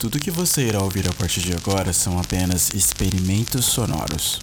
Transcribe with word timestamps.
Tudo 0.00 0.18
que 0.18 0.30
você 0.30 0.62
irá 0.62 0.82
ouvir 0.82 1.06
a 1.06 1.12
partir 1.12 1.42
de 1.42 1.52
agora 1.52 1.92
são 1.92 2.18
apenas 2.18 2.70
experimentos 2.70 3.66
sonoros. 3.66 4.40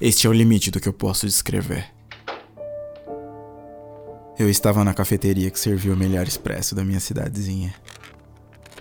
Este 0.00 0.26
é 0.26 0.30
o 0.30 0.32
limite 0.32 0.72
do 0.72 0.80
que 0.80 0.88
eu 0.88 0.92
posso 0.92 1.24
descrever. 1.24 1.88
Eu 4.36 4.50
estava 4.50 4.82
na 4.82 4.92
cafeteria 4.92 5.52
que 5.52 5.60
serviu 5.60 5.94
o 5.94 5.96
melhor 5.96 6.26
expresso 6.26 6.74
da 6.74 6.84
minha 6.84 6.98
cidadezinha. 6.98 7.72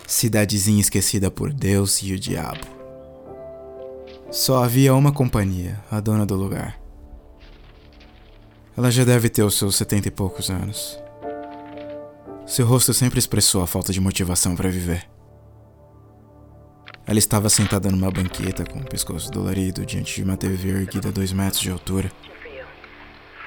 Cidadezinha 0.07 0.81
esquecida 0.81 1.29
por 1.29 1.53
Deus 1.53 2.01
e 2.01 2.13
o 2.13 2.19
diabo. 2.19 2.65
Só 4.31 4.63
havia 4.63 4.95
uma 4.95 5.11
companhia, 5.11 5.79
a 5.91 5.99
dona 5.99 6.25
do 6.25 6.35
lugar. 6.35 6.81
Ela 8.75 8.89
já 8.89 9.05
deve 9.05 9.29
ter 9.29 9.43
os 9.43 9.55
seus 9.55 9.75
setenta 9.75 10.07
e 10.07 10.11
poucos 10.11 10.49
anos. 10.49 10.97
Seu 12.47 12.65
rosto 12.65 12.93
sempre 12.93 13.19
expressou 13.19 13.61
a 13.61 13.67
falta 13.67 13.91
de 13.91 13.99
motivação 13.99 14.55
para 14.55 14.69
viver. 14.69 15.05
Ela 17.05 17.19
estava 17.19 17.49
sentada 17.49 17.91
numa 17.91 18.09
banqueta 18.09 18.63
com 18.63 18.79
o 18.79 18.85
pescoço 18.85 19.29
dolorido 19.29 19.85
diante 19.85 20.15
de 20.15 20.23
uma 20.23 20.37
TV 20.37 20.69
erguida 20.69 21.09
a 21.09 21.11
dois 21.11 21.33
metros 21.33 21.61
de 21.61 21.69
altura. 21.69 22.09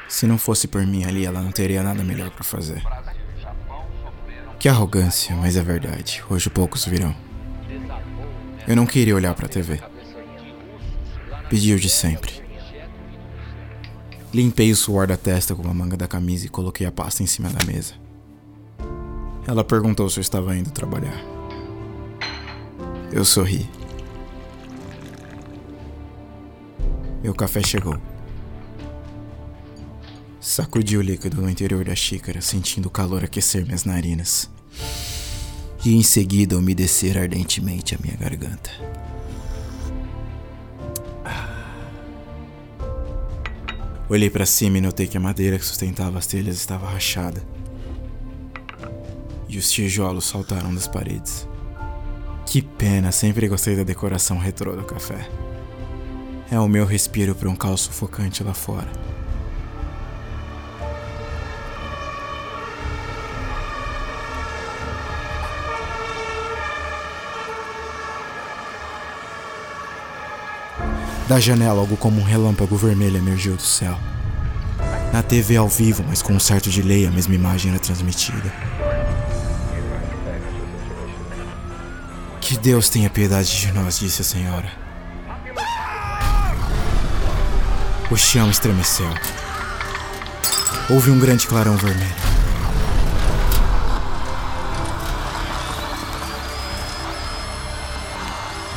Se 0.07 0.27
não 0.27 0.37
fosse 0.37 0.69
por 0.69 0.87
mim 0.87 1.05
ali, 1.05 1.25
ela 1.25 1.41
não 1.41 1.51
teria 1.51 1.83
nada 1.83 2.05
melhor 2.05 2.31
para 2.31 2.45
fazer. 2.45 2.83
Que 4.59 4.69
arrogância, 4.69 5.35
mas 5.35 5.57
é 5.57 5.63
verdade. 5.63 6.23
Hoje 6.29 6.51
poucos 6.51 6.85
virão. 6.85 7.17
Eu 8.69 8.77
não 8.77 8.85
queria 8.85 9.17
olhar 9.17 9.35
para 9.35 9.47
a 9.47 9.49
TV. 9.49 9.80
Pedi 11.49 11.73
o 11.73 11.80
de 11.80 11.89
sempre. 11.89 12.43
Limpei 14.33 14.71
o 14.71 14.77
suor 14.77 15.07
da 15.07 15.17
testa 15.17 15.55
com 15.55 15.67
a 15.67 15.73
manga 15.73 15.97
da 15.97 16.07
camisa 16.07 16.45
e 16.45 16.51
coloquei 16.51 16.87
a 16.87 16.93
pasta 16.93 17.23
em 17.23 17.27
cima 17.27 17.49
da 17.49 17.65
mesa. 17.65 18.10
Ela 19.47 19.65
perguntou 19.65 20.09
se 20.09 20.19
eu 20.19 20.23
estava 20.23 20.57
indo 20.57 20.71
trabalhar. 20.71 21.19
Eu 23.12 23.25
sorri. 23.25 23.69
Meu 27.23 27.35
café 27.35 27.63
chegou. 27.63 27.96
Sacudi 30.41 30.96
o 30.96 31.02
líquido 31.02 31.41
no 31.41 31.51
interior 31.51 31.85
da 31.85 31.95
xícara, 31.95 32.41
sentindo 32.41 32.87
o 32.87 32.91
calor 32.91 33.24
aquecer 33.24 33.65
minhas 33.65 33.85
narinas. 33.85 34.51
E 35.85 35.95
em 35.95 36.02
seguida 36.02 36.57
umedecer 36.57 37.18
ardentemente 37.18 37.95
a 37.95 37.99
minha 37.99 38.16
garganta. 38.16 38.71
Olhei 44.09 44.29
para 44.29 44.45
cima 44.45 44.79
e 44.79 44.80
notei 44.80 45.07
que 45.07 45.16
a 45.16 45.21
madeira 45.21 45.59
que 45.59 45.65
sustentava 45.65 46.18
as 46.18 46.27
telhas 46.27 46.57
estava 46.57 46.88
rachada 46.88 47.43
e 49.51 49.59
os 49.59 49.70
tijolos 49.70 50.26
saltaram 50.26 50.73
das 50.73 50.87
paredes. 50.87 51.48
Que 52.46 52.62
pena, 52.62 53.10
sempre 53.10 53.48
gostei 53.48 53.76
da 53.76 53.82
decoração 53.82 54.38
retrô 54.38 54.76
do 54.76 54.84
café. 54.84 55.29
É 56.51 56.59
o 56.59 56.68
meu 56.68 56.87
respiro 56.87 57.34
para 57.34 57.48
um 57.48 57.56
caos 57.56 57.82
sufocante 57.82 58.45
lá 58.45 58.54
fora. 58.54 58.88
Da 71.28 71.38
janela, 71.38 71.81
algo 71.81 71.97
como 71.97 72.21
um 72.21 72.25
relâmpago 72.25 72.76
vermelho 72.76 73.16
emergiu 73.16 73.54
do 73.54 73.62
céu. 73.62 73.97
Na 75.12 75.22
TV 75.22 75.56
ao 75.56 75.69
vivo, 75.69 76.04
mas 76.09 76.22
com 76.22 76.32
um 76.32 76.41
certo 76.41 76.69
delay, 76.71 77.06
a 77.06 77.10
mesma 77.10 77.34
imagem 77.34 77.71
era 77.71 77.81
transmitida. 77.81 78.53
Que 82.50 82.59
Deus 82.59 82.88
tenha 82.88 83.09
piedade 83.09 83.60
de 83.60 83.70
nós, 83.70 84.00
disse 84.00 84.22
a 84.22 84.25
senhora. 84.25 84.69
O 88.10 88.16
chão 88.16 88.50
estremeceu. 88.50 89.09
Houve 90.89 91.12
um 91.12 91.21
grande 91.21 91.47
clarão 91.47 91.77
vermelho. 91.77 92.12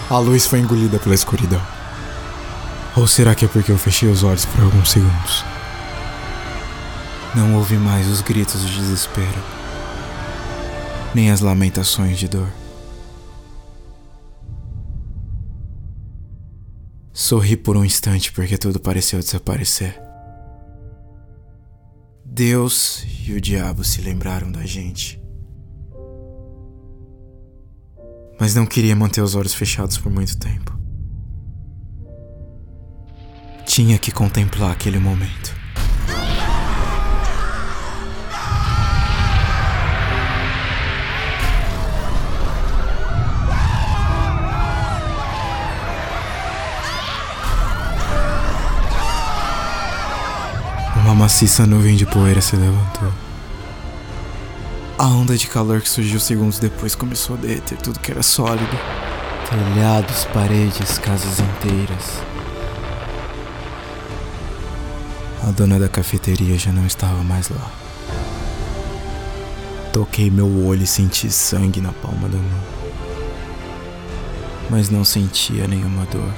A 0.08 0.20
luz 0.20 0.46
foi 0.46 0.60
engolida 0.60 1.00
pela 1.00 1.16
escuridão. 1.16 1.62
Ou 2.96 3.08
será 3.08 3.34
que 3.34 3.46
é 3.46 3.48
porque 3.48 3.72
eu 3.72 3.78
fechei 3.80 4.08
os 4.08 4.22
olhos 4.22 4.46
por 4.46 4.66
alguns 4.66 4.92
segundos? 4.92 5.44
Não 7.34 7.56
houve 7.56 7.78
mais 7.78 8.08
os 8.08 8.22
gritos 8.22 8.62
de 8.62 8.76
desespero, 8.76 9.44
nem 11.16 11.32
as 11.32 11.40
lamentações 11.40 12.20
de 12.20 12.28
dor. 12.28 12.63
Sorri 17.34 17.58
por 17.58 17.76
um 17.76 17.84
instante 17.84 18.32
porque 18.32 18.60
tudo 18.60 18.80
pareceu 18.80 19.18
desaparecer. 19.18 20.00
Deus 22.24 23.04
e 23.26 23.34
o 23.34 23.42
diabo 23.42 23.84
se 23.84 24.02
lembraram 24.02 24.52
da 24.52 24.64
gente. 24.68 25.20
Mas 28.40 28.54
não 28.54 28.68
queria 28.68 28.96
manter 28.96 29.22
os 29.22 29.34
olhos 29.34 29.56
fechados 29.56 29.98
por 29.98 30.12
muito 30.12 30.38
tempo. 30.38 30.78
Tinha 33.66 33.98
que 33.98 34.12
contemplar 34.12 34.72
aquele 34.72 35.00
momento. 35.00 35.63
Maciça 51.24 51.66
nuvem 51.66 51.96
de 51.96 52.06
poeira 52.06 52.42
se 52.42 52.54
levantou. 52.58 53.10
A 55.00 55.08
onda 55.08 55.38
de 55.38 55.48
calor 55.48 55.80
que 55.80 55.88
surgiu 55.88 56.20
segundos 56.20 56.60
depois 56.60 56.96
começou 56.96 57.38
a 57.38 57.40
derreter 57.40 57.78
tudo 57.78 57.98
que 57.98 58.12
era 58.12 58.22
sólido. 58.22 58.78
Telhados, 59.50 60.26
paredes, 60.34 60.98
casas 60.98 61.40
inteiras. 61.40 62.22
A 65.48 65.52
dona 65.52 65.80
da 65.80 65.88
cafeteria 65.88 66.60
já 66.60 66.74
não 66.74 66.86
estava 66.86 67.24
mais 67.24 67.48
lá. 67.48 67.72
Toquei 69.94 70.30
meu 70.30 70.66
olho 70.66 70.84
e 70.84 70.88
senti 70.88 71.32
sangue 71.32 71.80
na 71.80 71.94
palma 71.94 72.28
da 72.28 72.38
mão. 72.38 72.64
Mas 74.70 74.90
não 74.90 75.06
sentia 75.06 75.70
nenhuma 75.70 76.06
dor 76.08 76.34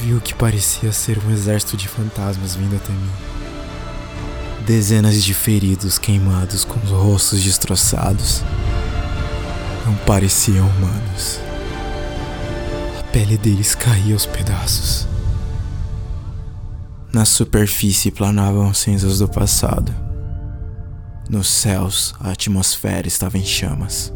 vi 0.00 0.14
o 0.14 0.20
que 0.20 0.34
parecia 0.34 0.92
ser 0.92 1.18
um 1.24 1.30
exército 1.30 1.76
de 1.76 1.86
fantasmas 1.86 2.54
vindo 2.54 2.74
até 2.74 2.90
mim. 2.92 3.10
Dezenas 4.66 5.22
de 5.22 5.34
feridos 5.34 5.98
queimados 5.98 6.64
com 6.64 6.78
os 6.80 6.90
rostos 6.90 7.42
destroçados. 7.42 8.42
Não 9.84 9.94
pareciam 10.06 10.66
humanos. 10.66 11.38
A 12.98 13.02
pele 13.12 13.36
deles 13.36 13.74
caía 13.74 14.14
aos 14.14 14.24
pedaços. 14.24 15.06
Na 17.12 17.24
superfície 17.24 18.10
planavam 18.10 18.72
cinzas 18.72 19.18
do 19.18 19.28
passado. 19.28 19.94
Nos 21.28 21.48
céus, 21.48 22.14
a 22.20 22.30
atmosfera 22.30 23.06
estava 23.06 23.36
em 23.36 23.44
chamas. 23.44 24.12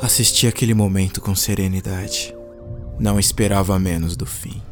Assisti 0.00 0.46
aquele 0.46 0.74
momento 0.74 1.20
com 1.20 1.34
serenidade. 1.34 2.34
Não 2.98 3.18
esperava 3.18 3.78
menos 3.78 4.16
do 4.16 4.26
fim. 4.26 4.62